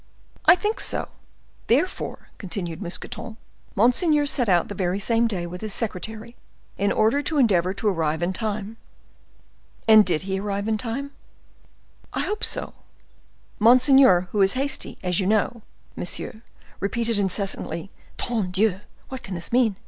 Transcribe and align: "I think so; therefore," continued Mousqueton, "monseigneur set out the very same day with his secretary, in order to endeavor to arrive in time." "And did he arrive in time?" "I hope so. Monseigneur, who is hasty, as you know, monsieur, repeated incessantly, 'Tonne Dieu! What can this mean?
"I 0.47 0.55
think 0.55 0.79
so; 0.79 1.09
therefore," 1.67 2.29
continued 2.39 2.81
Mousqueton, 2.81 3.37
"monseigneur 3.75 4.25
set 4.25 4.49
out 4.49 4.67
the 4.67 4.73
very 4.73 4.99
same 4.99 5.27
day 5.27 5.45
with 5.45 5.61
his 5.61 5.75
secretary, 5.75 6.35
in 6.75 6.91
order 6.91 7.21
to 7.21 7.37
endeavor 7.37 7.71
to 7.75 7.87
arrive 7.87 8.23
in 8.23 8.33
time." 8.33 8.77
"And 9.87 10.03
did 10.03 10.23
he 10.23 10.39
arrive 10.39 10.67
in 10.67 10.79
time?" 10.79 11.11
"I 12.13 12.21
hope 12.21 12.43
so. 12.43 12.73
Monseigneur, 13.59 14.27
who 14.31 14.41
is 14.41 14.53
hasty, 14.53 14.97
as 15.03 15.19
you 15.19 15.27
know, 15.27 15.61
monsieur, 15.95 16.41
repeated 16.79 17.19
incessantly, 17.19 17.91
'Tonne 18.17 18.49
Dieu! 18.49 18.79
What 19.09 19.21
can 19.21 19.35
this 19.35 19.51
mean? 19.53 19.75